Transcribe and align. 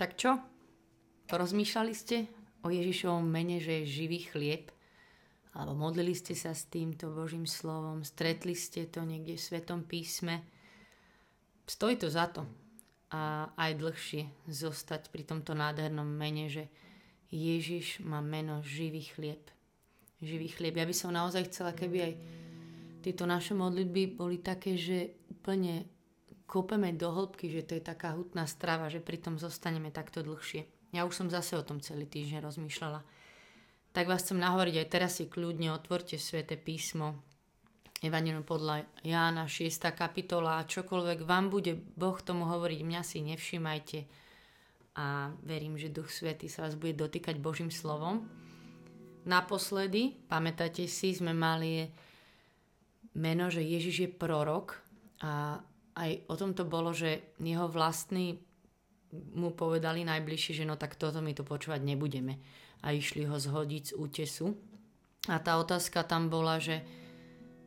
Tak 0.00 0.16
čo? 0.16 0.40
Porozmýšľali 1.28 1.92
ste 1.92 2.24
o 2.64 2.72
Ježišovom 2.72 3.20
mene, 3.20 3.60
že 3.60 3.84
je 3.84 4.00
živý 4.00 4.24
chlieb? 4.24 4.72
Alebo 5.52 5.76
modlili 5.76 6.16
ste 6.16 6.32
sa 6.32 6.56
s 6.56 6.72
týmto 6.72 7.12
Božím 7.12 7.44
slovom? 7.44 8.00
Stretli 8.00 8.56
ste 8.56 8.88
to 8.88 9.04
niekde 9.04 9.36
v 9.36 9.44
Svetom 9.44 9.84
písme? 9.84 10.40
Stojí 11.68 12.00
to 12.00 12.08
za 12.08 12.32
to. 12.32 12.48
A 13.12 13.52
aj 13.60 13.76
dlhšie 13.76 14.48
zostať 14.48 15.12
pri 15.12 15.28
tomto 15.28 15.52
nádhernom 15.52 16.08
mene, 16.08 16.48
že 16.48 16.72
Ježiš 17.28 18.00
má 18.00 18.24
meno 18.24 18.64
živý 18.64 19.04
chlieb. 19.04 19.52
Živý 20.24 20.48
chlieb. 20.48 20.80
Ja 20.80 20.88
by 20.88 20.96
som 20.96 21.12
naozaj 21.12 21.52
chcela, 21.52 21.76
keby 21.76 21.98
aj 22.00 22.12
tieto 23.04 23.28
naše 23.28 23.52
modlitby 23.52 24.16
boli 24.16 24.40
také, 24.40 24.80
že 24.80 25.12
úplne 25.28 25.84
kopeme 26.50 26.90
do 26.90 27.14
hĺbky, 27.14 27.46
že 27.46 27.62
to 27.62 27.78
je 27.78 27.82
taká 27.86 28.18
hutná 28.18 28.42
strava, 28.50 28.90
že 28.90 28.98
pritom 28.98 29.38
zostaneme 29.38 29.94
takto 29.94 30.26
dlhšie. 30.26 30.66
Ja 30.90 31.06
už 31.06 31.14
som 31.14 31.28
zase 31.30 31.54
o 31.54 31.62
tom 31.62 31.78
celý 31.78 32.10
týždeň 32.10 32.42
rozmýšľala. 32.42 33.06
Tak 33.94 34.10
vás 34.10 34.26
chcem 34.26 34.42
nahovoriť 34.42 34.74
aj 34.82 34.88
teraz 34.90 35.22
si 35.22 35.30
kľudne 35.30 35.70
otvorte 35.70 36.18
sväté 36.18 36.58
písmo, 36.58 37.22
Evangelium 38.00 38.48
podľa 38.48 38.88
Jána 39.04 39.44
6. 39.44 39.70
kapitola 39.92 40.58
a 40.58 40.66
čokoľvek 40.66 41.20
vám 41.22 41.52
bude 41.52 41.76
Boh 41.76 42.16
tomu 42.18 42.48
hovoriť, 42.48 42.80
mňa 42.80 43.02
si 43.04 43.20
nevšimajte 43.20 43.98
a 44.96 45.30
verím, 45.44 45.76
že 45.76 45.92
Duch 45.92 46.08
Svetý 46.08 46.48
sa 46.48 46.64
vás 46.64 46.80
bude 46.80 46.96
dotýkať 46.96 47.36
Božím 47.36 47.68
slovom. 47.68 48.24
Naposledy, 49.28 50.16
pamätáte 50.32 50.88
si, 50.88 51.12
sme 51.12 51.36
mali 51.36 51.92
meno, 53.12 53.52
že 53.52 53.60
Ježiš 53.60 53.96
je 54.00 54.10
prorok 54.10 54.80
a 55.20 55.60
aj 55.94 56.10
o 56.30 56.34
tom 56.38 56.54
to 56.54 56.66
bolo, 56.66 56.94
že 56.94 57.34
jeho 57.40 57.66
vlastní 57.66 58.38
mu 59.12 59.50
povedali 59.50 60.06
najbližšie, 60.06 60.62
že 60.62 60.68
no 60.68 60.78
tak 60.78 60.94
toto 60.94 61.18
my 61.18 61.34
tu 61.34 61.42
počúvať 61.42 61.82
nebudeme. 61.82 62.38
A 62.80 62.94
išli 62.94 63.26
ho 63.26 63.36
zhodiť 63.36 63.92
z 63.92 63.96
útesu. 63.98 64.54
A 65.28 65.36
tá 65.42 65.58
otázka 65.60 66.06
tam 66.06 66.32
bola, 66.32 66.56
že, 66.62 66.80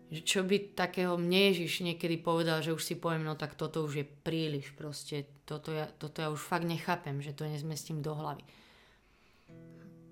že 0.09 0.25
čo 0.25 0.41
by 0.41 0.73
takého 0.73 1.19
mne 1.19 1.53
Ježiš 1.53 1.85
niekedy 1.85 2.17
povedal, 2.17 2.63
že 2.65 2.73
už 2.73 2.81
si 2.81 2.95
poviem, 2.97 3.27
no 3.27 3.37
tak 3.37 3.53
toto 3.53 3.85
už 3.85 3.93
je 4.01 4.05
príliš 4.07 4.73
proste. 4.73 5.29
Toto 5.45 5.69
ja, 5.69 5.85
toto 5.85 6.23
ja 6.23 6.31
už 6.31 6.39
fakt 6.39 6.65
nechápem, 6.65 7.21
že 7.21 7.35
to 7.35 7.45
nezmestím 7.45 8.01
do 8.01 8.15
hlavy. 8.15 8.41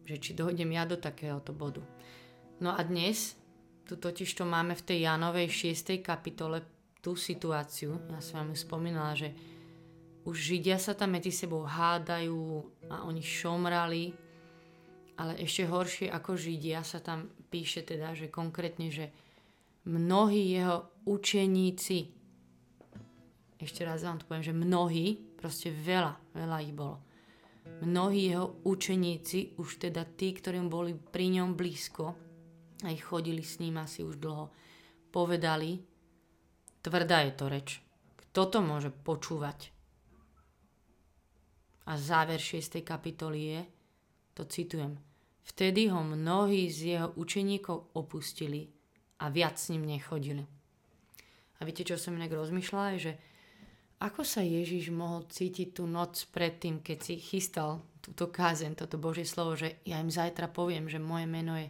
Že 0.05 0.15
či 0.19 0.31
dojdem 0.37 0.69
ja 0.75 0.83
do 0.85 0.99
takéhoto 0.99 1.55
bodu. 1.55 1.81
No 2.61 2.77
a 2.77 2.83
dnes, 2.85 3.33
tu 3.87 3.97
totiž 3.97 4.37
to 4.37 4.45
máme 4.45 4.77
v 4.77 4.85
tej 4.85 5.09
Janovej 5.09 5.73
6. 5.73 5.97
kapitole 6.03 6.61
tú 7.01 7.17
situáciu. 7.17 7.97
Ja 8.13 8.21
som 8.21 8.45
vám 8.45 8.53
spomínala, 8.53 9.17
že 9.17 9.33
už 10.21 10.37
Židia 10.37 10.77
sa 10.77 10.93
tam 10.93 11.17
medzi 11.17 11.33
sebou 11.33 11.65
hádajú 11.65 12.61
a 12.93 13.09
oni 13.09 13.25
šomrali, 13.25 14.13
ale 15.17 15.33
ešte 15.41 15.65
horšie 15.65 16.07
ako 16.13 16.37
Židia 16.37 16.85
sa 16.85 17.01
tam 17.01 17.33
píše 17.49 17.81
teda, 17.81 18.13
že 18.13 18.29
konkrétne, 18.29 18.93
že 18.93 19.09
mnohí 19.89 20.53
jeho 20.53 20.93
učeníci, 21.09 21.99
ešte 23.57 23.81
raz 23.81 24.05
vám 24.05 24.21
to 24.21 24.29
poviem, 24.29 24.45
že 24.45 24.53
mnohí, 24.53 25.17
proste 25.37 25.73
veľa, 25.73 26.37
veľa 26.37 26.57
ich 26.61 26.73
bolo. 26.73 27.01
Mnohí 27.81 28.29
jeho 28.33 28.61
učeníci, 28.65 29.57
už 29.57 29.89
teda 29.89 30.05
tí, 30.05 30.33
ktorým 30.37 30.69
boli 30.69 30.93
pri 30.93 31.41
ňom 31.41 31.57
blízko, 31.57 32.13
aj 32.85 32.95
chodili 33.05 33.45
s 33.45 33.61
ním 33.61 33.77
asi 33.81 34.01
už 34.01 34.17
dlho, 34.17 34.49
povedali, 35.13 35.81
Tvrdá 36.81 37.21
je 37.29 37.33
to 37.37 37.45
reč. 37.45 37.69
Kto 38.17 38.49
to 38.49 38.59
môže 38.65 38.89
počúvať? 38.89 39.69
A 41.85 41.93
záver 41.97 42.41
6. 42.41 42.81
kapitoly 42.81 43.41
je, 43.53 43.61
to 44.33 44.43
citujem, 44.49 44.97
vtedy 45.45 45.93
ho 45.93 46.01
mnohí 46.01 46.69
z 46.73 46.97
jeho 46.97 47.07
učeníkov 47.17 47.93
opustili 47.93 48.69
a 49.21 49.29
viac 49.29 49.61
s 49.61 49.69
ním 49.69 49.85
nechodili. 49.85 50.45
A 51.57 51.67
viete, 51.67 51.85
čo 51.85 52.01
som 52.01 52.17
inak 52.17 52.33
rozmýšľala, 52.33 52.97
je, 52.97 53.13
že 53.13 53.13
ako 54.01 54.25
sa 54.25 54.41
Ježiš 54.41 54.89
mohol 54.89 55.29
cítiť 55.29 55.77
tú 55.77 55.85
noc 55.85 56.25
predtým, 56.33 56.81
keď 56.81 56.97
si 56.97 57.21
chystal 57.21 57.85
túto 58.01 58.33
kázen, 58.33 58.73
toto 58.73 58.97
Božie 58.97 59.29
slovo, 59.29 59.53
že 59.53 59.77
ja 59.85 60.01
im 60.01 60.09
zajtra 60.09 60.49
poviem, 60.49 60.89
že 60.89 60.97
moje 60.97 61.29
meno 61.29 61.53
je 61.53 61.69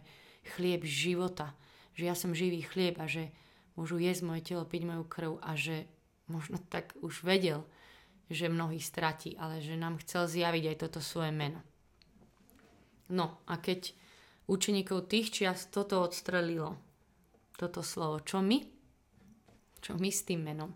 chlieb 0.56 0.80
života, 0.88 1.52
že 1.92 2.08
ja 2.08 2.16
som 2.16 2.32
živý 2.32 2.64
chlieb 2.64 2.96
a 2.96 3.04
že 3.04 3.28
môžu 3.76 3.96
jesť 4.00 4.22
moje 4.26 4.42
telo, 4.44 4.68
piť 4.68 4.82
moju 4.84 5.04
krv 5.08 5.32
a 5.40 5.56
že 5.56 5.88
možno 6.28 6.60
tak 6.70 6.96
už 7.00 7.24
vedel, 7.24 7.64
že 8.32 8.48
mnohí 8.48 8.80
stratí, 8.80 9.36
ale 9.36 9.60
že 9.60 9.76
nám 9.76 10.00
chcel 10.00 10.28
zjaviť 10.28 10.64
aj 10.72 10.76
toto 10.80 11.00
svoje 11.04 11.32
meno. 11.32 11.60
No 13.12 13.44
a 13.44 13.60
keď 13.60 13.92
učeníkov 14.48 15.12
tých 15.12 15.28
čias 15.32 15.68
toto 15.68 16.00
odstrelilo, 16.00 16.80
toto 17.60 17.84
slovo, 17.84 18.24
čo 18.24 18.40
my? 18.40 18.58
Čo 19.82 20.00
my 20.00 20.08
s 20.08 20.24
tým 20.24 20.40
menom? 20.40 20.72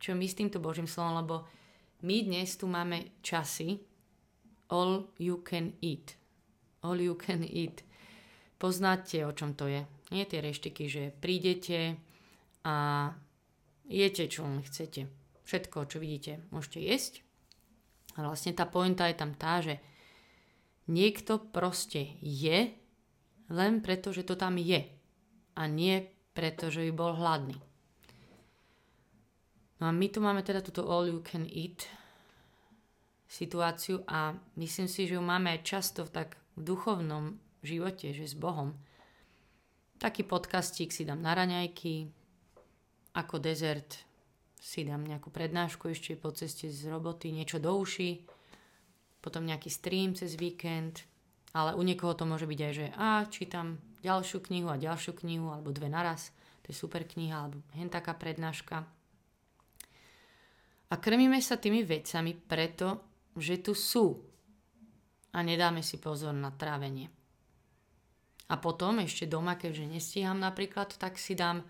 Čo 0.00 0.16
my 0.16 0.24
s 0.24 0.38
týmto 0.38 0.62
Božím 0.62 0.88
slovom? 0.88 1.20
Lebo 1.20 1.36
my 2.04 2.16
dnes 2.24 2.56
tu 2.56 2.64
máme 2.68 3.20
časy 3.20 3.80
all 4.72 5.08
you 5.20 5.44
can 5.44 5.76
eat. 5.84 6.16
All 6.80 6.96
you 6.96 7.16
can 7.16 7.44
eat. 7.44 7.84
Poznáte, 8.56 9.24
o 9.28 9.32
čom 9.32 9.52
to 9.52 9.68
je. 9.68 9.84
Nie 10.12 10.24
tie 10.24 10.40
reštiky, 10.40 10.88
že 10.88 11.12
prídete, 11.12 12.00
a 12.64 12.74
jete, 13.86 14.26
čo 14.26 14.48
len 14.48 14.64
chcete. 14.64 15.06
Všetko, 15.44 15.86
čo 15.86 16.00
vidíte, 16.00 16.40
môžete 16.48 16.80
jesť. 16.80 17.20
A 18.16 18.24
vlastne 18.24 18.56
tá 18.56 18.64
pointa 18.64 19.06
je 19.12 19.16
tam 19.16 19.36
tá, 19.36 19.60
že 19.60 19.78
niekto 20.88 21.36
proste 21.38 22.16
je 22.24 22.72
len 23.52 23.84
preto, 23.84 24.10
že 24.10 24.24
to 24.24 24.34
tam 24.40 24.56
je. 24.56 24.88
A 25.54 25.62
nie 25.68 26.08
preto, 26.32 26.72
že 26.72 26.88
by 26.88 26.92
bol 26.96 27.12
hladný. 27.14 27.60
No 29.78 29.90
a 29.90 29.92
my 29.92 30.06
tu 30.08 30.24
máme 30.24 30.40
teda 30.40 30.64
túto 30.64 30.88
all 30.88 31.04
you 31.04 31.20
can 31.20 31.44
eat 31.44 31.84
situáciu 33.28 34.06
a 34.06 34.32
myslím 34.56 34.86
si, 34.86 35.10
že 35.10 35.18
ju 35.18 35.22
máme 35.22 35.60
často 35.66 36.06
v 36.06 36.10
tak 36.14 36.28
v 36.54 36.60
duchovnom 36.62 37.36
živote, 37.66 38.14
že 38.14 38.30
s 38.30 38.38
Bohom. 38.38 38.78
Taký 39.98 40.22
podcastík 40.22 40.94
si 40.94 41.02
dám 41.02 41.18
na 41.18 41.34
raňajky, 41.34 42.23
ako 43.14 43.38
dezert 43.38 44.02
si 44.58 44.82
dám 44.82 45.06
nejakú 45.06 45.30
prednášku 45.30 45.92
ešte 45.92 46.18
po 46.18 46.34
ceste 46.34 46.66
z 46.72 46.90
roboty, 46.90 47.30
niečo 47.30 47.62
do 47.62 47.76
uši, 47.76 48.26
potom 49.22 49.46
nejaký 49.46 49.70
stream 49.70 50.12
cez 50.18 50.34
víkend, 50.34 51.06
ale 51.54 51.78
u 51.78 51.82
niekoho 51.86 52.12
to 52.18 52.26
môže 52.26 52.44
byť 52.44 52.60
aj, 52.60 52.72
že 52.74 52.86
a 52.98 53.08
čítam 53.30 53.78
ďalšiu 54.02 54.42
knihu 54.50 54.68
a 54.68 54.80
ďalšiu 54.80 55.14
knihu, 55.22 55.48
alebo 55.48 55.70
dve 55.70 55.88
naraz, 55.88 56.34
to 56.66 56.72
je 56.72 56.76
super 56.76 57.06
kniha, 57.06 57.36
alebo 57.46 57.62
hen 57.78 57.88
taká 57.88 58.12
prednáška. 58.16 58.84
A 60.90 60.94
krmíme 61.00 61.40
sa 61.40 61.56
tými 61.56 61.86
vecami 61.86 62.36
preto, 62.36 63.04
že 63.38 63.62
tu 63.62 63.72
sú 63.72 64.18
a 65.34 65.38
nedáme 65.42 65.80
si 65.82 65.98
pozor 65.98 66.34
na 66.34 66.54
trávenie. 66.54 67.10
A 68.52 68.60
potom 68.60 69.00
ešte 69.00 69.24
doma, 69.24 69.56
keďže 69.56 69.88
nestíham 69.88 70.36
napríklad, 70.36 70.94
tak 71.00 71.16
si 71.16 71.32
dám 71.32 71.64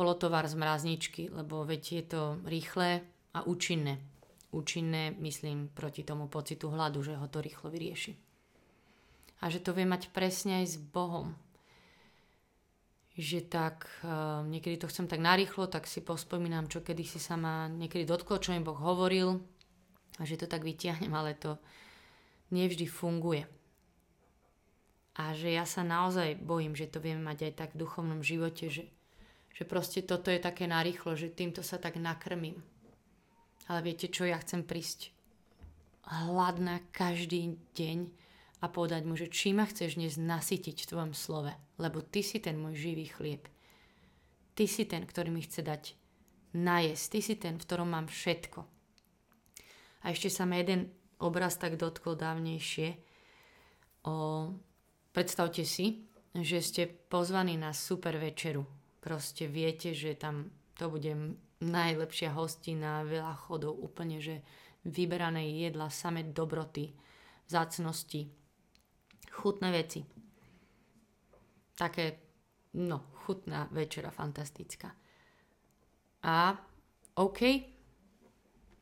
polotovar 0.00 0.48
z 0.48 0.56
mrazničky, 0.56 1.28
lebo 1.28 1.60
veď 1.68 1.82
je 1.92 2.04
to 2.08 2.22
rýchle 2.48 3.04
a 3.36 3.44
účinné. 3.44 4.00
Účinné, 4.48 5.12
myslím, 5.20 5.68
proti 5.68 6.08
tomu 6.08 6.24
pocitu 6.24 6.72
hladu, 6.72 7.04
že 7.04 7.20
ho 7.20 7.28
to 7.28 7.44
rýchlo 7.44 7.68
vyrieši. 7.68 8.16
A 9.44 9.52
že 9.52 9.60
to 9.60 9.76
vie 9.76 9.84
mať 9.84 10.08
presne 10.08 10.64
aj 10.64 10.66
s 10.72 10.76
Bohom. 10.80 11.36
Že 13.12 13.44
tak, 13.44 13.92
uh, 14.00 14.40
niekedy 14.48 14.80
to 14.80 14.88
chcem 14.88 15.04
tak 15.04 15.20
narýchlo, 15.20 15.68
tak 15.68 15.84
si 15.84 16.00
pospomínam, 16.00 16.72
čo 16.72 16.80
kedy 16.80 17.04
si 17.04 17.20
sa 17.20 17.36
ma 17.36 17.68
niekedy 17.68 18.08
dotklo, 18.08 18.40
čo 18.40 18.56
mi 18.56 18.64
Boh 18.64 18.80
hovoril 18.80 19.36
a 20.16 20.24
že 20.24 20.40
to 20.40 20.48
tak 20.48 20.64
vytiahnem, 20.64 21.12
ale 21.12 21.36
to 21.36 21.60
nevždy 22.48 22.88
funguje. 22.88 23.44
A 25.20 25.36
že 25.36 25.52
ja 25.52 25.68
sa 25.68 25.84
naozaj 25.84 26.40
bojím, 26.40 26.72
že 26.72 26.88
to 26.88 27.04
vieme 27.04 27.20
mať 27.20 27.52
aj 27.52 27.52
tak 27.52 27.68
v 27.76 27.84
duchovnom 27.84 28.24
živote, 28.24 28.72
že 28.72 28.88
že 29.60 29.68
proste 29.68 30.00
toto 30.00 30.32
je 30.32 30.40
také 30.40 30.64
narýchlo, 30.64 31.12
že 31.12 31.28
týmto 31.28 31.60
sa 31.60 31.76
tak 31.76 32.00
nakrmím. 32.00 32.56
Ale 33.68 33.84
viete 33.84 34.08
čo, 34.08 34.24
ja 34.24 34.40
chcem 34.40 34.64
prísť 34.64 35.12
hladná 36.08 36.80
každý 36.96 37.60
deň 37.76 38.08
a 38.64 38.72
povedať 38.72 39.04
mu, 39.04 39.20
že 39.20 39.28
či 39.28 39.52
ma 39.52 39.68
chceš 39.68 40.00
dnes 40.00 40.16
nasytiť 40.16 40.80
v 40.80 40.88
tvojom 40.88 41.12
slove, 41.12 41.52
lebo 41.76 42.00
ty 42.00 42.24
si 42.24 42.40
ten 42.40 42.56
môj 42.56 42.72
živý 42.72 43.12
chlieb. 43.12 43.44
Ty 44.56 44.64
si 44.64 44.88
ten, 44.88 45.04
ktorý 45.04 45.28
mi 45.28 45.44
chce 45.44 45.60
dať 45.60 45.92
najesť. 46.56 47.04
Ty 47.12 47.20
si 47.20 47.34
ten, 47.36 47.54
v 47.60 47.64
ktorom 47.68 47.92
mám 47.92 48.08
všetko. 48.08 48.64
A 50.00 50.04
ešte 50.08 50.32
sa 50.32 50.48
ma 50.48 50.56
jeden 50.56 50.88
obraz 51.20 51.60
tak 51.60 51.76
dotkol 51.76 52.16
dávnejšie. 52.16 52.96
O, 54.08 54.56
predstavte 55.12 55.68
si, 55.68 56.08
že 56.32 56.64
ste 56.64 56.88
pozvaní 56.88 57.60
na 57.60 57.76
super 57.76 58.16
večeru 58.16 58.79
proste 59.00 59.48
viete, 59.48 59.96
že 59.96 60.14
tam 60.14 60.52
to 60.76 60.92
bude 60.92 61.12
najlepšia 61.60 62.32
hostina, 62.32 63.04
veľa 63.04 63.36
chodov, 63.36 63.76
úplne, 63.76 64.20
že 64.20 64.40
vyberané 64.84 65.60
jedla, 65.60 65.92
samé 65.92 66.24
dobroty, 66.24 66.92
zácnosti, 67.48 68.32
chutné 69.28 69.68
veci. 69.68 70.00
Také, 71.76 72.16
no, 72.76 73.12
chutná 73.24 73.68
večera, 73.72 74.08
fantastická. 74.08 74.92
A 76.24 76.56
OK, 77.16 77.40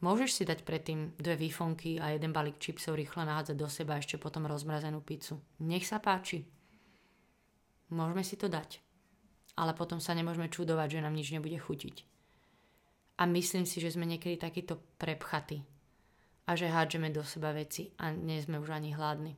môžeš 0.02 0.30
si 0.30 0.42
dať 0.46 0.62
predtým 0.62 1.14
dve 1.18 1.34
výfonky 1.38 1.98
a 1.98 2.14
jeden 2.14 2.30
balík 2.30 2.62
čipsov 2.62 2.94
rýchlo 2.98 3.26
nahádzať 3.26 3.56
do 3.58 3.66
seba 3.70 3.98
ešte 3.98 4.18
potom 4.18 4.46
rozmrazenú 4.46 5.02
pizzu. 5.02 5.38
Nech 5.62 5.86
sa 5.86 5.98
páči. 5.98 6.46
Môžeme 7.90 8.22
si 8.22 8.38
to 8.38 8.46
dať. 8.46 8.87
Ale 9.58 9.74
potom 9.74 9.98
sa 9.98 10.14
nemôžeme 10.14 10.46
čudovať, 10.46 10.98
že 10.98 11.02
nám 11.02 11.18
nič 11.18 11.34
nebude 11.34 11.58
chutiť. 11.58 12.06
A 13.18 13.26
myslím 13.26 13.66
si, 13.66 13.82
že 13.82 13.90
sme 13.90 14.06
niekedy 14.06 14.38
takýto 14.38 14.78
prepchatí 15.02 15.66
a 16.46 16.54
že 16.54 16.70
hádžeme 16.70 17.10
do 17.10 17.26
seba 17.26 17.50
veci 17.50 17.90
a 17.98 18.14
nie 18.14 18.38
sme 18.38 18.62
už 18.62 18.70
ani 18.70 18.94
hladní. 18.94 19.34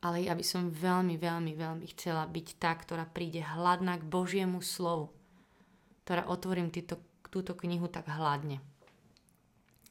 Ale 0.00 0.24
ja 0.24 0.32
by 0.32 0.44
som 0.44 0.72
veľmi, 0.72 1.20
veľmi, 1.20 1.52
veľmi 1.52 1.86
chcela 1.92 2.24
byť 2.24 2.46
tá, 2.56 2.72
ktorá 2.72 3.04
príde 3.04 3.44
hladná 3.44 4.00
k 4.00 4.08
Božiemu 4.08 4.64
slovu. 4.64 5.12
Ktorá 6.08 6.32
otvorím 6.32 6.72
týto, 6.72 6.96
túto 7.28 7.52
knihu 7.52 7.92
tak 7.92 8.08
hladne. 8.08 8.64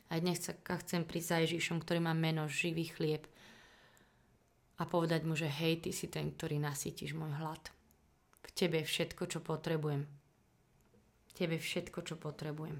A 0.09 0.17
dnes 0.21 0.41
sa 0.41 0.53
chcem 0.55 1.05
prísť 1.05 1.29
za 1.29 1.37
Ježišom, 1.45 1.81
ktorý 1.81 1.99
má 2.01 2.13
meno 2.15 2.45
živý 2.49 2.89
chlieb 2.89 3.25
a 4.79 4.83
povedať 4.87 5.21
mu, 5.27 5.35
že 5.35 5.51
hej, 5.51 5.83
ty 5.83 5.91
si 5.91 6.07
ten, 6.07 6.31
ktorý 6.31 6.63
nasytíš 6.63 7.15
môj 7.15 7.35
hlad. 7.35 7.74
Tebe 8.55 8.87
všetko, 8.87 9.27
čo 9.27 9.43
potrebujem 9.43 10.15
tebe 11.35 11.59
všetko, 11.59 11.99
čo 12.07 12.15
potrebujem. 12.15 12.79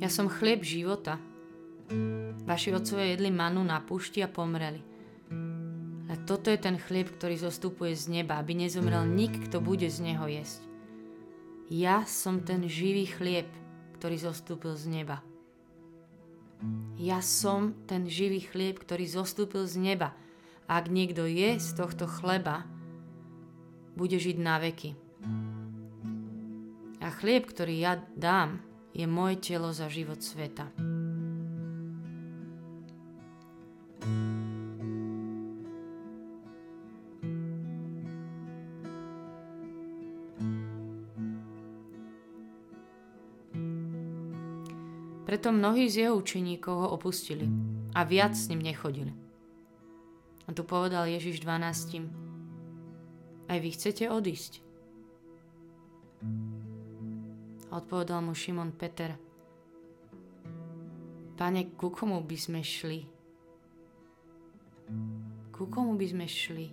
Ja 0.00 0.08
som 0.08 0.30
chlieb 0.30 0.64
života. 0.64 1.18
Vaši 2.46 2.72
otcovia 2.72 3.14
jedli 3.14 3.30
manu 3.34 3.62
na 3.66 3.82
púšti 3.82 4.22
a 4.24 4.30
pomreli. 4.30 4.80
A 6.10 6.18
toto 6.26 6.50
je 6.50 6.58
ten 6.58 6.78
chlieb, 6.78 7.10
ktorý 7.14 7.38
zostupuje 7.38 7.94
z 7.94 8.10
neba, 8.10 8.38
aby 8.38 8.58
nezomrel 8.58 9.06
nik, 9.06 9.34
kto 9.46 9.62
bude 9.62 9.86
z 9.86 10.02
neho 10.02 10.26
jesť. 10.26 10.69
Ja 11.70 12.02
som 12.02 12.42
ten 12.42 12.66
živý 12.66 13.06
chlieb, 13.06 13.46
ktorý 13.94 14.18
zostúpil 14.18 14.74
z 14.74 14.90
neba. 14.90 15.22
Ja 16.98 17.22
som 17.22 17.78
ten 17.86 18.10
živý 18.10 18.42
chlieb, 18.42 18.82
ktorý 18.82 19.06
zostúpil 19.06 19.70
z 19.70 19.78
neba. 19.78 20.10
Ak 20.66 20.90
niekto 20.90 21.30
je 21.30 21.62
z 21.62 21.70
tohto 21.78 22.10
chleba, 22.10 22.66
bude 23.94 24.18
žiť 24.18 24.36
na 24.42 24.58
veky. 24.58 24.98
A 26.98 27.08
chlieb, 27.22 27.46
ktorý 27.46 27.74
ja 27.78 28.02
dám, 28.18 28.58
je 28.90 29.06
moje 29.06 29.38
telo 29.38 29.70
za 29.70 29.86
život 29.86 30.18
sveta. 30.18 30.74
Preto 45.40 45.56
mnohí 45.56 45.88
z 45.88 46.04
jeho 46.04 46.20
učeníkov 46.20 46.84
ho 46.84 46.88
opustili 46.92 47.48
a 47.96 48.04
viac 48.04 48.36
s 48.36 48.52
ním 48.52 48.60
nechodili. 48.60 49.08
A 50.44 50.52
tu 50.52 50.68
povedal 50.68 51.08
Ježiš 51.08 51.40
12. 51.40 53.48
Aj 53.48 53.56
vy 53.56 53.68
chcete 53.72 54.04
odísť? 54.12 54.60
A 57.72 57.80
odpovedal 57.80 58.20
mu 58.20 58.36
Šimon 58.36 58.76
Peter. 58.76 59.16
Pane, 61.40 61.72
ku 61.72 61.88
komu 61.88 62.20
by 62.20 62.36
sme 62.36 62.60
šli? 62.60 63.00
Ku 65.56 65.72
komu 65.72 65.96
by 65.96 66.04
sme 66.04 66.28
šli? 66.28 66.68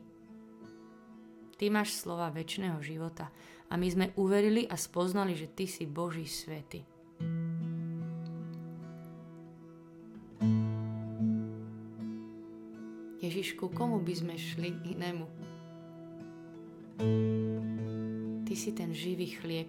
Ty 1.55 1.71
máš 1.71 2.03
slova 2.03 2.27
väčšného 2.35 2.83
života 2.83 3.31
a 3.71 3.79
my 3.79 3.87
sme 3.87 4.11
uverili 4.19 4.67
a 4.67 4.75
spoznali, 4.75 5.39
že 5.39 5.55
Ty 5.55 5.71
si 5.71 5.87
Boží 5.87 6.27
svety. 6.27 6.96
Ježiš, 13.27 13.59
ku 13.59 13.67
komu 13.67 13.99
by 13.99 14.13
sme 14.15 14.39
šli 14.39 14.71
inému? 14.95 15.27
Ty 18.47 18.53
si 18.55 18.71
ten 18.71 18.95
živý 18.95 19.35
chlieb. 19.35 19.67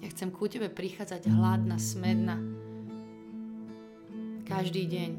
Ja 0.00 0.08
chcem 0.16 0.32
ku 0.32 0.48
tebe 0.48 0.72
prichádzať 0.72 1.28
hladná, 1.28 1.76
smedná. 1.76 2.40
Každý 4.48 4.88
deň. 4.88 5.10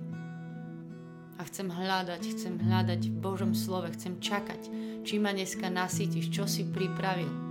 A 1.38 1.46
chcem 1.46 1.70
hľadať, 1.70 2.34
chcem 2.34 2.58
hľadať 2.58 3.14
v 3.14 3.18
Božom 3.22 3.54
slove, 3.54 3.94
chcem 3.94 4.18
čakať, 4.18 4.74
či 5.06 5.22
ma 5.22 5.38
dneska 5.38 5.70
nasytíš, 5.70 6.34
čo 6.34 6.50
si 6.50 6.66
pripravil. 6.66 7.49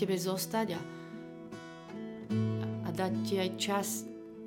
Tebe 0.00 0.16
zostať 0.16 0.80
a, 0.80 0.80
a 2.84 2.88
dať 2.88 3.12
ti 3.28 3.36
aj 3.36 3.50
čas, 3.60 3.88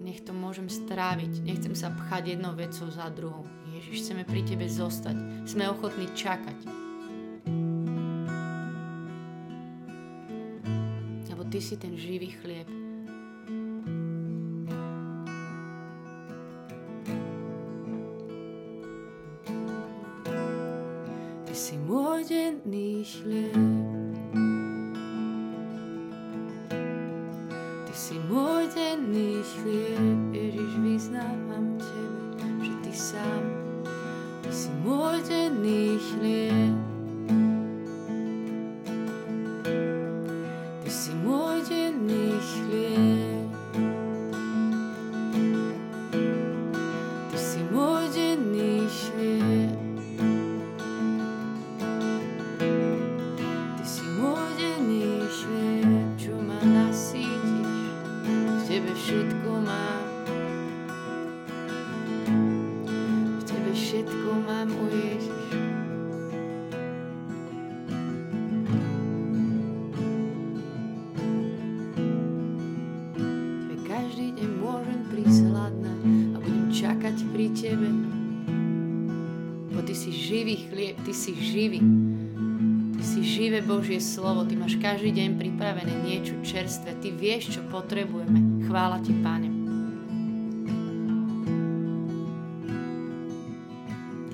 nech 0.01 0.25
to 0.25 0.33
môžem 0.33 0.65
stráviť. 0.65 1.45
Nechcem 1.45 1.77
sa 1.77 1.93
pchať 1.93 2.33
jednou 2.33 2.57
vecou 2.57 2.89
za 2.89 3.05
druhou. 3.13 3.45
Ježiš, 3.69 4.01
chceme 4.01 4.25
pri 4.25 4.41
tebe 4.41 4.65
zostať. 4.65 5.45
Sme 5.45 5.69
ochotní 5.69 6.09
čakať. 6.17 6.57
Lebo 11.29 11.45
ty 11.53 11.61
si 11.61 11.77
ten 11.77 11.93
živý 11.93 12.33
chlieb. 12.41 12.82
Si 81.23 81.39
živý. 81.39 81.79
Ty 82.99 83.03
si 83.07 83.23
živé 83.23 83.63
Božie 83.63 84.03
slovo, 84.03 84.43
Ty 84.43 84.59
máš 84.59 84.75
každý 84.75 85.15
deň 85.15 85.39
pripravené 85.39 86.03
niečo 86.03 86.35
čerstvé. 86.43 86.99
Ty 86.99 87.15
vieš, 87.15 87.55
čo 87.55 87.61
potrebujeme. 87.71 88.67
Chvála 88.67 88.99
Ti, 88.99 89.15
Páne. 89.23 89.47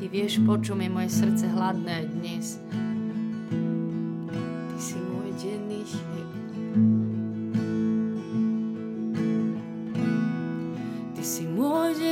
Ty 0.01 0.03
vieš, 0.10 0.41
po 0.41 0.58
čom 0.58 0.81
je 0.81 0.89
moje 0.89 1.13
srdce 1.13 1.46
hladné 1.46 2.10
dnes. 2.10 2.58
Ty 4.74 4.77
si 4.81 4.98
môj 4.98 5.29
denný 5.38 5.86
chlieb. 5.86 6.31
Ty 11.13 11.22
si 11.22 11.46
môj 11.46 11.93
za 11.93 12.10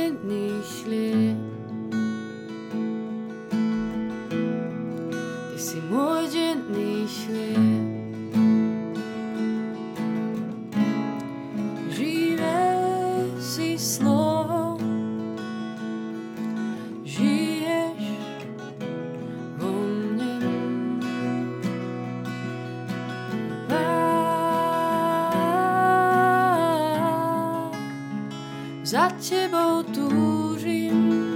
tebou 29.28 29.84
túžim. 29.84 31.28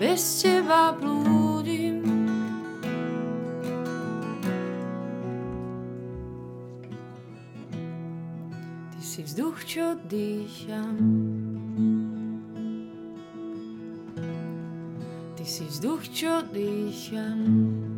bez 0.00 0.42
teba 0.42 0.96
blúdim. 0.96 2.00
Ty 8.90 9.00
si 9.04 9.20
vzduch, 9.20 9.60
čo 9.68 10.00
dýcham. 10.08 10.96
Vzduch, 15.80 16.04
čo 16.12 16.44
dýcham. 16.52 17.89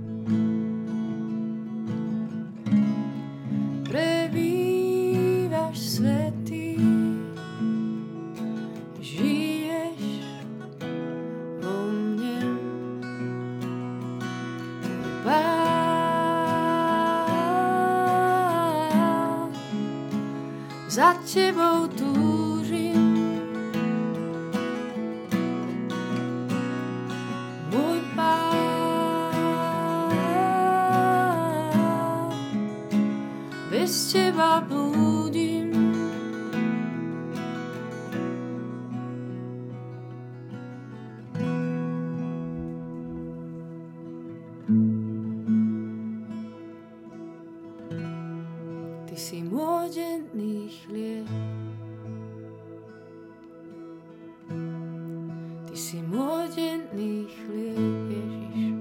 Si 49.22 49.38
denný 49.86 50.66
chlieb. 50.66 51.30
Ty 55.70 55.76
si 55.78 56.02
denný 56.50 57.30
chlieb, 57.30 57.78
Ježiš. 58.10 58.74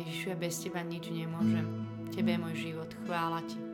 Ježišu, 0.00 0.24
ja 0.32 0.36
bez 0.40 0.56
Teba 0.64 0.80
nič 0.80 1.12
nemôžem. 1.12 1.68
Tebe 2.08 2.32
je 2.32 2.40
môj 2.40 2.56
život. 2.56 2.88
Chvála 3.04 3.44
Ti. 3.44 3.69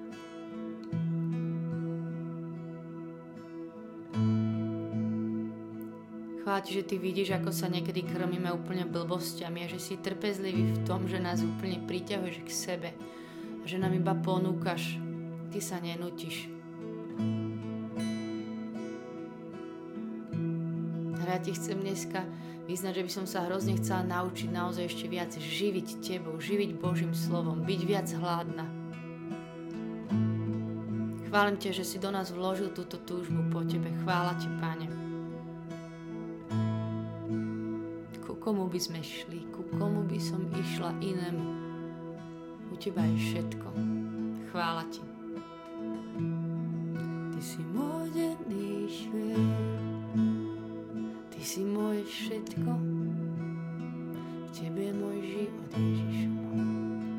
Chvála 6.56 6.72
že 6.72 6.88
Ty 6.88 6.96
vidíš, 6.96 7.36
ako 7.36 7.52
sa 7.52 7.68
niekedy 7.68 8.00
krmíme 8.00 8.48
úplne 8.48 8.88
blbostiami 8.88 9.68
a 9.68 9.68
že 9.68 9.76
si 9.76 10.00
trpezlivý 10.00 10.72
v 10.72 10.80
tom, 10.88 11.04
že 11.04 11.20
nás 11.20 11.44
úplne 11.44 11.84
priťahuješ 11.84 12.36
k 12.40 12.48
sebe 12.48 12.90
a 13.60 13.64
že 13.68 13.76
nám 13.76 13.92
iba 13.92 14.16
ponúkaš. 14.16 14.96
Ty 15.52 15.60
sa 15.60 15.76
nenutíš. 15.84 16.48
ja 21.28 21.36
ti 21.44 21.52
chcem 21.52 21.76
dneska 21.76 22.24
vyznať, 22.64 22.92
že 22.96 23.04
by 23.04 23.12
som 23.12 23.26
sa 23.28 23.44
hrozne 23.44 23.76
chcela 23.76 24.08
naučiť 24.08 24.48
naozaj 24.48 24.88
ešte 24.88 25.12
viac 25.12 25.36
živiť 25.36 26.00
tebou, 26.00 26.40
živiť 26.40 26.80
Božím 26.80 27.12
slovom, 27.12 27.68
byť 27.68 27.80
viac 27.84 28.08
hladná. 28.16 28.64
Chválim 31.28 31.60
ťa, 31.60 31.76
že 31.76 31.84
si 31.84 32.00
do 32.00 32.08
nás 32.08 32.32
vložil 32.32 32.72
túto 32.72 32.96
túžbu 32.96 33.44
po 33.52 33.60
tebe. 33.60 33.92
Chvála 34.00 34.40
ti, 34.40 34.48
Pane. 34.56 34.95
Komu 38.46 38.70
by 38.70 38.78
sme 38.78 39.02
šli, 39.02 39.42
ku 39.50 39.66
komu 39.74 40.06
by 40.06 40.22
som 40.22 40.46
išla 40.54 40.94
inému. 41.02 41.46
U 42.70 42.78
teba 42.78 43.02
je 43.02 43.18
všetko. 43.18 43.68
Chvála 44.54 44.86
ti. 44.86 45.02
Ty 47.34 47.40
si 47.42 47.58
môj 47.74 48.06
denný. 48.14 48.66
Ty 51.34 51.40
si 51.42 51.66
moje 51.66 52.06
všetko, 52.06 52.70
v 54.46 54.48
Tebe 54.54 54.88
je 54.88 54.94
môj 54.94 55.18
život, 55.26 55.70
Ježišu. 55.74 56.32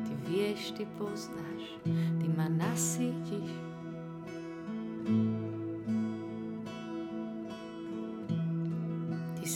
Ty 0.08 0.12
vieš, 0.26 0.60
Ty 0.74 0.84
poznáš, 0.96 1.62
Ty 1.84 2.26
ma 2.34 2.48
nasítiš. 2.48 3.67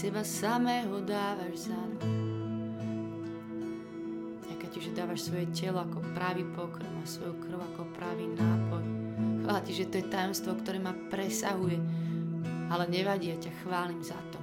Seba 0.03 0.27
samého 0.27 0.99
dávaš 1.07 1.71
za 1.71 1.79
Ďakujem 4.51 4.71
Ti, 4.75 4.79
že 4.83 4.99
dávaš 4.99 5.31
svoje 5.31 5.47
telo 5.55 5.79
ako 5.79 6.03
pravý 6.19 6.43
pokrm 6.59 6.91
a 6.99 7.07
svoju 7.07 7.39
krv 7.39 7.63
ako 7.71 7.87
pravý 7.95 8.27
nápoj. 8.35 8.83
Chvála 9.47 9.63
Ti, 9.63 9.73
že 9.79 9.87
to 9.87 10.03
je 10.03 10.11
tajomstvo, 10.11 10.59
ktoré 10.59 10.83
ma 10.83 10.91
presahuje, 11.07 11.79
ale 12.67 12.91
nevadí, 12.91 13.31
ja 13.31 13.39
ťa 13.39 13.53
chválim 13.63 14.03
za 14.03 14.19
to. 14.35 14.43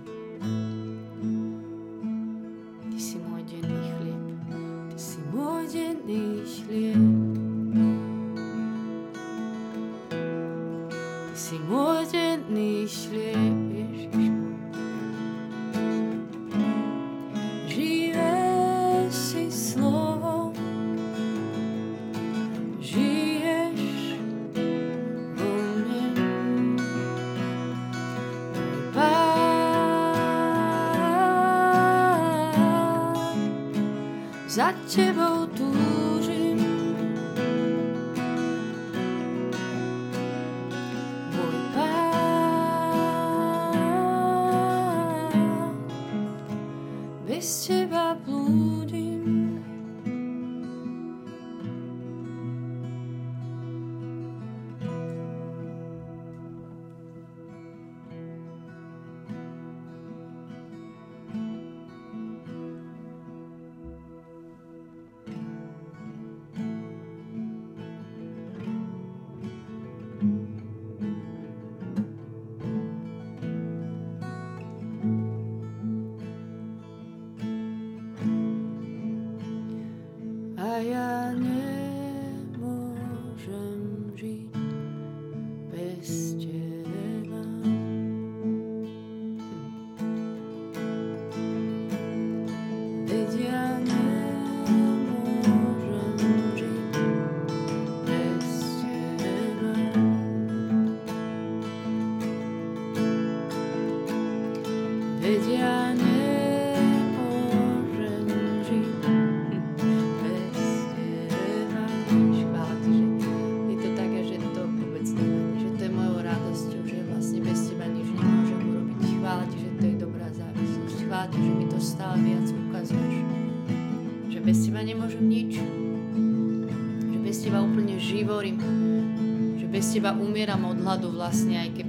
Hladu 130.90 131.14
vlastne, 131.14 131.54
aj 131.54 131.78
keby 131.78 131.89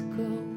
go. 0.00 0.55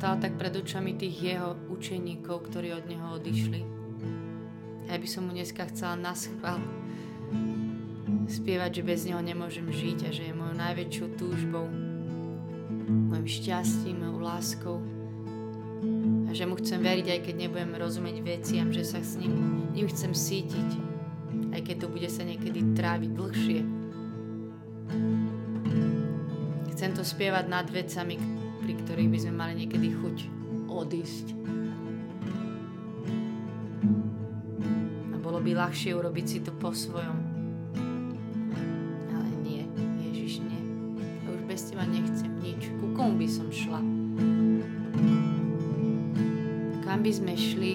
Stál 0.00 0.16
tak 0.16 0.40
pred 0.40 0.56
očami 0.56 0.96
tých 0.96 1.12
jeho 1.12 1.60
učeníkov, 1.68 2.48
ktorí 2.48 2.72
od 2.72 2.88
neho 2.88 3.20
odišli. 3.20 3.60
Ja 4.88 4.96
by 4.96 5.04
som 5.04 5.28
mu 5.28 5.36
dneska 5.36 5.68
chcela 5.68 5.92
na 5.92 6.16
schvál 6.16 6.56
spievať, 8.24 8.80
že 8.80 8.88
bez 8.88 9.04
neho 9.04 9.20
nemôžem 9.20 9.68
žiť 9.68 10.08
a 10.08 10.10
že 10.10 10.24
je 10.24 10.32
mojou 10.32 10.56
najväčšou 10.56 11.08
túžbou, 11.20 11.68
mojim 13.12 13.28
šťastím, 13.28 14.00
mojou 14.00 14.18
láskou 14.24 14.76
a 16.24 16.30
že 16.32 16.48
mu 16.48 16.56
chcem 16.56 16.80
veriť, 16.80 17.06
aj 17.12 17.20
keď 17.20 17.34
nebudem 17.36 17.76
rozumieť 17.76 18.16
veciam, 18.24 18.72
že 18.72 18.88
sa 18.88 19.04
s 19.04 19.20
ním, 19.20 19.68
ním 19.76 19.84
chcem 19.84 20.16
sítiť, 20.16 20.68
aj 21.52 21.60
keď 21.60 21.76
to 21.76 21.92
bude 21.92 22.08
sa 22.08 22.24
niekedy 22.24 22.72
tráviť 22.72 23.10
dlhšie. 23.12 23.60
Chcem 26.72 26.90
to 26.96 27.04
spievať 27.04 27.52
nad 27.52 27.68
vecami, 27.68 28.40
pri 28.70 28.86
ktorých 28.86 29.10
by 29.10 29.18
sme 29.18 29.34
mali 29.34 29.52
niekedy 29.66 29.90
chuť 29.90 30.16
odísť. 30.70 31.34
A 35.10 35.16
bolo 35.18 35.42
by 35.42 35.58
ľahšie 35.58 35.90
urobiť 35.98 36.26
si 36.30 36.38
to 36.38 36.54
po 36.54 36.70
svojom. 36.70 37.18
Ale 39.10 39.30
nie, 39.42 39.66
Ježiš, 40.06 40.46
nie. 40.46 40.62
Ja 41.02 41.34
už 41.34 41.42
bez 41.50 41.66
teba 41.66 41.82
nechcem 41.82 42.30
nič. 42.38 42.70
Ku 42.78 42.94
komu 42.94 43.18
by 43.18 43.26
som 43.26 43.50
šla? 43.50 43.82
Kam 46.86 47.02
by 47.02 47.10
sme 47.10 47.34
šli? 47.34 47.74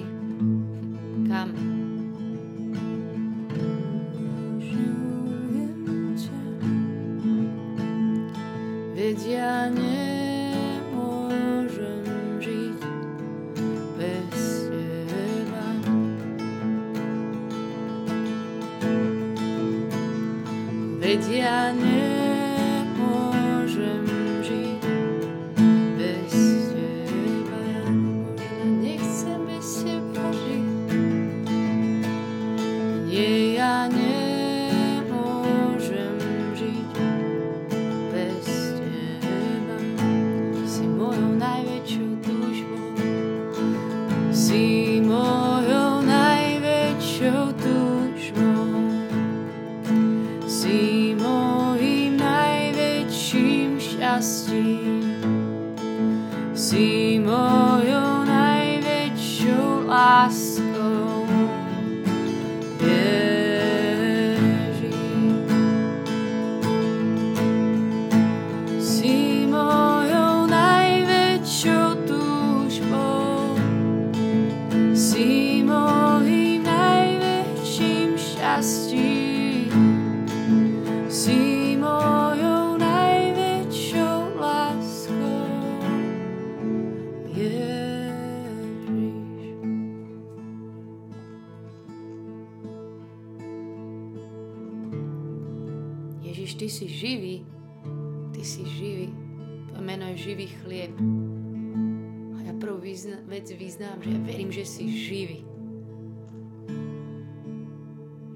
Vec 103.46 103.62
vyznám, 103.62 104.02
že 104.02 104.10
ja 104.10 104.20
verím, 104.26 104.50
že 104.50 104.66
si 104.66 104.90
živý. 104.90 105.46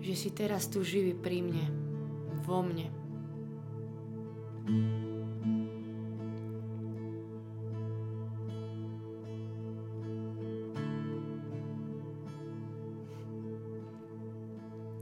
Že 0.06 0.14
si 0.14 0.30
teraz 0.30 0.70
tu 0.70 0.86
živý 0.86 1.18
pri 1.18 1.42
mne, 1.42 1.66
vo 2.46 2.62
mne. 2.62 2.94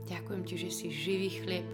Ďakujem 0.08 0.42
ti, 0.48 0.54
že 0.56 0.70
si 0.72 0.86
živý 0.88 1.28
chlieb. 1.44 1.68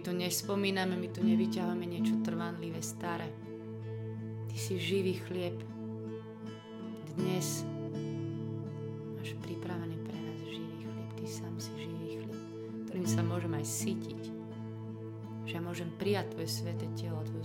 tu 0.00 0.16
nespomíname, 0.16 0.96
my 0.96 1.08
tu 1.12 1.20
nevyťahujeme 1.20 1.84
niečo 1.84 2.16
trvanlivé, 2.24 2.80
staré. 2.80 3.28
Ty 4.48 4.56
si 4.56 4.80
živý 4.80 5.20
chlieb. 5.28 5.60
Dnes 7.14 7.68
máš 9.20 9.36
pripravený 9.44 9.96
pre 10.00 10.16
nás 10.16 10.40
živý 10.48 10.88
chlieb. 10.88 11.08
Ty 11.20 11.24
sám 11.28 11.54
si 11.60 11.70
živý 11.76 12.08
chlieb, 12.16 12.40
ktorým 12.88 13.08
sa 13.08 13.20
môžem 13.20 13.52
aj 13.52 13.66
sytiť. 13.68 14.22
Že 15.44 15.52
ja 15.52 15.60
môžem 15.60 15.92
prijať 16.00 16.32
Tvoje 16.32 16.48
sveté 16.48 16.88
telo, 16.96 17.20
Tvoju 17.20 17.44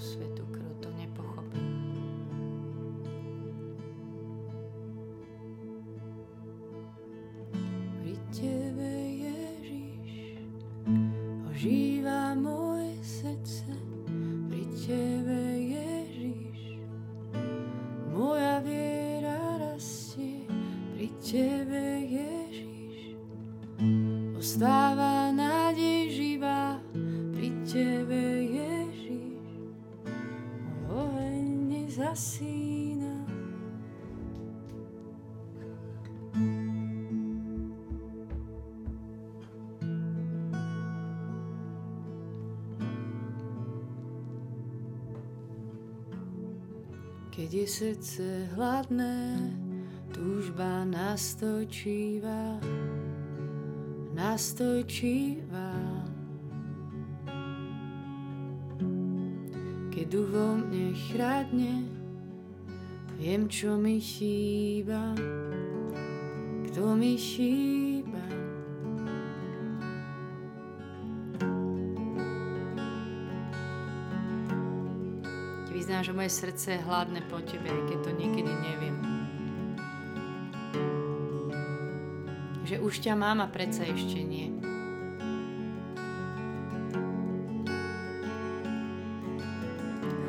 Je 47.66 47.72
srdce 47.72 48.50
hladné, 48.54 49.42
túžba 50.14 50.86
nastojčíva, 50.86 52.62
nastojčíva. 54.14 55.74
Keď 59.90 60.10
vo 60.30 60.62
mne 60.62 60.94
chradne, 61.10 61.90
viem, 63.18 63.50
čo 63.50 63.82
mi 63.82 63.98
chýba, 63.98 65.18
kto 66.70 66.94
mi 66.94 67.18
chýba. 67.18 67.85
Že 76.06 76.14
moje 76.14 76.30
srdce 76.30 76.78
je 76.78 76.86
hladné 76.86 77.26
po 77.26 77.42
tebe, 77.42 77.66
aj 77.66 77.82
keď 77.90 77.98
to 78.06 78.12
niekedy 78.14 78.54
neviem. 78.62 78.96
Že 82.62 82.76
už 82.86 82.94
ťa 83.02 83.18
mám 83.18 83.42
a 83.42 83.50
predsa 83.50 83.90
ešte 83.90 84.22
nie. 84.22 84.54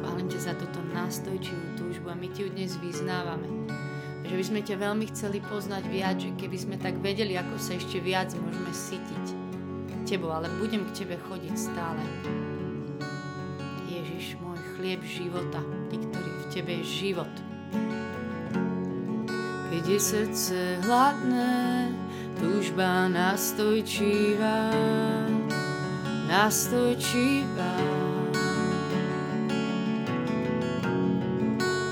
Chválim 0.00 0.32
ťa 0.32 0.40
za 0.48 0.56
túto 0.56 0.80
nástojčivú 0.96 1.76
túžbu 1.76 2.08
a 2.08 2.16
my 2.16 2.32
ti 2.32 2.48
ju 2.48 2.48
dnes 2.48 2.72
vyznávame. 2.80 3.68
Že 4.24 4.32
by 4.32 4.44
sme 4.48 4.60
ťa 4.64 4.80
veľmi 4.80 5.04
chceli 5.12 5.44
poznať 5.44 5.84
viac, 5.92 6.16
že 6.16 6.32
keby 6.40 6.56
sme 6.56 6.76
tak 6.80 6.96
vedeli, 7.04 7.36
ako 7.36 7.60
sa 7.60 7.76
ešte 7.76 8.00
viac 8.00 8.32
môžeme 8.32 8.72
sytiť 8.72 9.24
tebou, 10.08 10.32
ale 10.32 10.48
budem 10.56 10.88
k 10.88 11.04
tebe 11.04 11.20
chodiť 11.20 11.52
stále. 11.52 12.00
Chlieb 14.86 15.02
života, 15.02 15.58
ty, 15.90 15.98
ktorý 15.98 16.30
v 16.30 16.46
tebe 16.54 16.78
je 16.78 16.86
život. 16.86 17.34
Keď 19.66 19.82
je 19.82 19.98
srdce 19.98 20.58
hladné, 20.86 21.90
túžba 22.38 23.10
nastojčíva, 23.10 24.70
nastojčíva. 26.30 27.74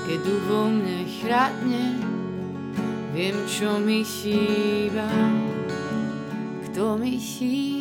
Keď 0.07 0.23
vo 0.47 0.71
mne 0.71 1.03
chradne, 1.19 1.99
viem, 3.11 3.35
čo 3.43 3.75
mi 3.75 4.07
chýba, 4.07 5.11
kto 6.71 6.95
mi 6.95 7.19
chýba. 7.19 7.74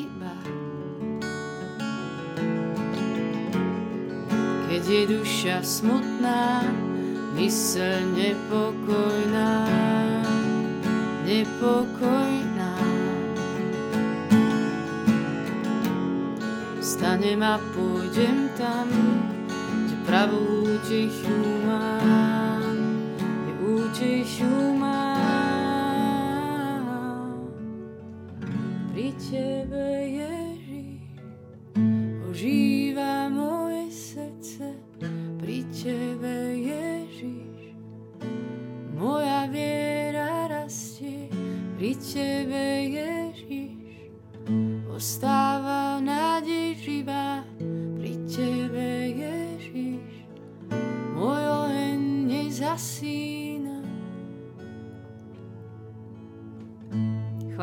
Keď 4.85 4.93
je 4.93 5.17
duša 5.17 5.65
smutná, 5.65 6.61
mysel 7.41 8.05
nepokojná, 8.13 9.65
nepokojná. 11.25 12.77
Vstanem 16.85 17.41
a 17.41 17.57
pôjdem 17.73 18.53
tam, 18.61 18.85
kde 19.89 19.97
pravú 20.05 20.69
útechu 20.69 21.41
mám, 21.65 22.77
kde 23.17 23.53
útechu 23.65 24.53
mám. 24.77 25.65
Pri 28.93 29.17
Tebe, 29.17 30.04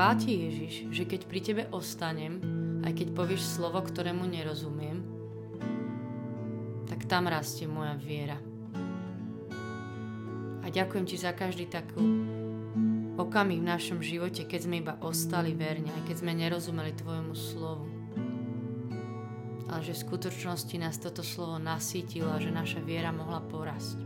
Chvál 0.02 0.18
ti 0.18 0.34
Ježiš, 0.34 0.90
že 0.90 1.06
keď 1.06 1.22
pri 1.30 1.40
Tebe 1.46 1.64
ostanem, 1.70 2.42
aj 2.82 2.90
keď 2.90 3.08
povieš 3.14 3.62
slovo, 3.62 3.78
ktorému 3.86 4.26
nerozumiem, 4.26 4.98
tak 6.90 7.06
tam 7.06 7.30
rastie 7.30 7.70
moja 7.70 7.94
viera. 8.02 8.42
A 10.66 10.74
ďakujem 10.74 11.06
Ti 11.06 11.22
za 11.22 11.38
každý 11.38 11.70
takú 11.70 12.02
okamih 13.14 13.62
v 13.62 13.70
našom 13.70 14.02
živote, 14.02 14.50
keď 14.50 14.60
sme 14.66 14.82
iba 14.82 14.98
ostali 15.06 15.54
verne, 15.54 15.94
aj 15.94 16.10
keď 16.10 16.16
sme 16.18 16.34
nerozumeli 16.34 16.98
Tvojmu 16.98 17.36
slovu. 17.38 17.86
Ale 19.70 19.86
že 19.86 19.94
v 19.94 20.02
skutočnosti 20.02 20.82
nás 20.82 20.98
toto 20.98 21.22
slovo 21.22 21.62
nasítilo 21.62 22.34
a 22.34 22.42
že 22.42 22.50
naša 22.50 22.82
viera 22.82 23.14
mohla 23.14 23.38
porasť. 23.38 24.02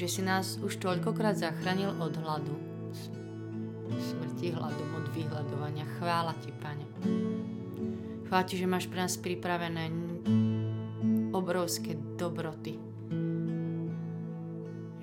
Že 0.00 0.08
si 0.08 0.24
nás 0.24 0.56
už 0.64 0.80
toľkokrát 0.80 1.36
zachránil 1.36 1.92
od 2.00 2.16
hladu, 2.24 2.56
smrti 3.92 4.48
hladom, 4.56 4.96
od 4.96 5.12
vyhľadovania. 5.12 5.84
Chvála 6.00 6.32
Ti, 6.40 6.48
Pane. 6.56 6.88
Chvála 8.24 8.44
Ti, 8.48 8.56
že 8.56 8.64
máš 8.64 8.88
pre 8.88 9.04
nás 9.04 9.20
pripravené 9.20 9.92
obrovské 11.36 12.00
dobroty. 12.16 12.80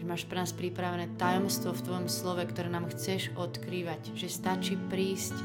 Že 0.02 0.06
máš 0.10 0.26
pre 0.26 0.42
nás 0.42 0.50
pripravené 0.50 1.14
tajomstvo 1.14 1.78
v 1.78 1.84
Tvojom 1.86 2.08
slove, 2.10 2.42
ktoré 2.50 2.74
nám 2.74 2.90
chceš 2.90 3.30
odkrývať. 3.38 4.18
Že 4.18 4.28
stačí 4.34 4.82
prísť 4.90 5.38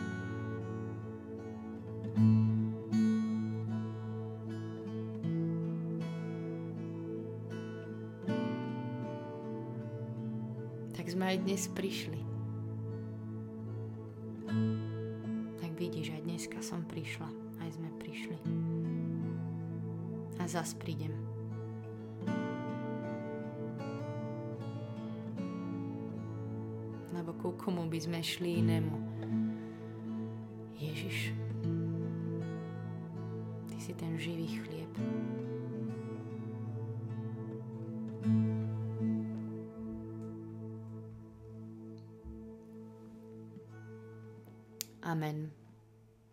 dnes 11.43 11.67
prišli. 11.75 12.23
Tak 15.59 15.71
vidíš, 15.75 16.15
aj 16.15 16.23
dneska 16.23 16.59
som 16.63 16.87
prišla, 16.87 17.27
aj 17.67 17.71
sme 17.75 17.91
prišli. 17.99 18.39
A 20.39 20.47
zas 20.47 20.79
prídem. 20.79 21.11
Lebo 27.11 27.35
ku 27.35 27.59
komu 27.59 27.91
by 27.91 27.99
sme 27.99 28.23
šli 28.23 28.63
inému? 28.63 28.97
Ježiš, 30.79 31.35
Ty 33.67 33.77
si 33.83 33.93
ten 33.99 34.15
živý 34.15 34.47
chlieb. 34.63 34.91
Amen. 45.23 45.55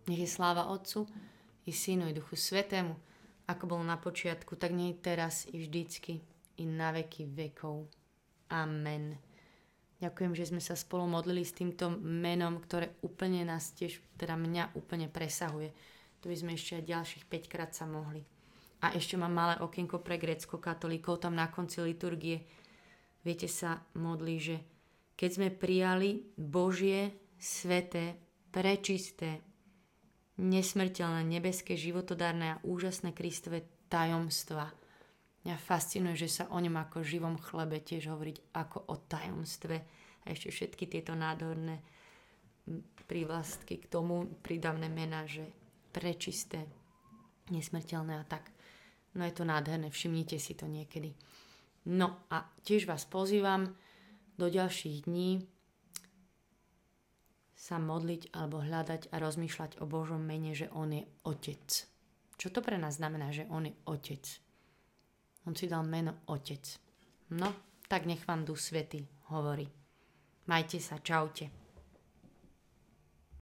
Nech 0.10 0.18
je 0.18 0.26
sláva 0.26 0.74
Otcu 0.74 1.06
i 1.62 1.70
Synu 1.70 2.10
i 2.10 2.18
Duchu 2.18 2.34
Svetému, 2.34 2.98
ako 3.46 3.64
bolo 3.70 3.86
na 3.86 4.02
počiatku, 4.02 4.58
tak 4.58 4.74
nie 4.74 4.98
teraz 4.98 5.46
i 5.54 5.62
vždycky, 5.62 6.26
i 6.58 6.66
na 6.66 6.90
veky 6.90 7.30
vekov. 7.30 7.86
Amen. 8.50 9.14
Ďakujem, 10.02 10.34
že 10.34 10.50
sme 10.50 10.58
sa 10.58 10.74
spolu 10.74 11.06
modlili 11.06 11.46
s 11.46 11.54
týmto 11.54 11.94
menom, 12.02 12.58
ktoré 12.58 12.98
úplne 13.06 13.46
nás 13.46 13.78
tiež, 13.78 14.02
teda 14.18 14.34
mňa 14.34 14.74
úplne 14.74 15.06
presahuje. 15.06 15.70
Tu 16.18 16.26
by 16.26 16.36
sme 16.42 16.58
ešte 16.58 16.82
aj 16.82 16.90
ďalších 16.90 17.26
5 17.30 17.46
krát 17.46 17.70
sa 17.78 17.86
mohli. 17.86 18.26
A 18.82 18.98
ešte 18.98 19.22
mám 19.22 19.38
malé 19.38 19.62
okienko 19.62 20.02
pre 20.02 20.18
grecko-katolíkov, 20.18 21.22
tam 21.22 21.38
na 21.38 21.46
konci 21.54 21.86
liturgie 21.86 22.42
viete 23.22 23.46
sa 23.46 23.86
modlí, 23.94 24.36
že 24.42 24.58
keď 25.14 25.30
sme 25.30 25.54
prijali 25.54 26.26
Božie, 26.42 27.14
sveté, 27.38 28.29
prečisté, 28.50 29.42
nesmrteľné, 30.40 31.26
nebeské, 31.26 31.76
životodárne 31.76 32.58
a 32.58 32.62
úžasné 32.64 33.12
Kristové 33.12 33.68
tajomstva. 33.92 34.72
Mňa 35.44 35.56
fascinuje, 35.56 36.16
že 36.20 36.30
sa 36.30 36.44
o 36.52 36.60
ňom 36.60 36.76
ako 36.76 37.04
živom 37.04 37.40
chlebe 37.40 37.80
tiež 37.80 38.12
hovoriť 38.12 38.54
ako 38.56 38.92
o 38.92 38.96
tajomstve. 39.08 39.76
A 40.24 40.26
ešte 40.30 40.52
všetky 40.52 40.86
tieto 40.88 41.16
nádherné 41.16 41.80
prívlastky 43.10 43.82
k 43.82 43.90
tomu 43.90 44.30
pridavné 44.46 44.92
mena, 44.92 45.26
že 45.26 45.48
prečisté, 45.90 46.70
nesmrteľné 47.50 48.14
a 48.20 48.24
tak. 48.28 48.54
No 49.18 49.26
je 49.26 49.34
to 49.34 49.48
nádherné, 49.48 49.90
všimnite 49.90 50.38
si 50.38 50.54
to 50.54 50.70
niekedy. 50.70 51.18
No 51.90 52.30
a 52.30 52.46
tiež 52.62 52.86
vás 52.86 53.10
pozývam 53.10 53.74
do 54.38 54.48
ďalších 54.48 55.10
dní 55.10 55.42
sa 57.60 57.76
modliť 57.76 58.32
alebo 58.32 58.64
hľadať 58.64 59.12
a 59.12 59.20
rozmýšľať 59.20 59.84
o 59.84 59.86
Božom 59.86 60.24
mene, 60.24 60.56
že 60.56 60.72
On 60.72 60.88
je 60.88 61.04
Otec. 61.28 61.92
Čo 62.40 62.48
to 62.56 62.64
pre 62.64 62.80
nás 62.80 62.96
znamená, 62.96 63.36
že 63.36 63.44
On 63.52 63.68
je 63.68 63.76
Otec? 63.84 64.24
On 65.44 65.52
si 65.52 65.68
dal 65.68 65.84
meno 65.84 66.24
Otec. 66.32 66.64
No, 67.36 67.52
tak 67.92 68.08
nech 68.08 68.24
vám 68.24 68.48
Duch 68.48 68.64
Svety 68.64 69.04
hovorí. 69.36 69.68
Majte 70.48 70.80
sa, 70.80 71.04
čaute. 71.04 71.52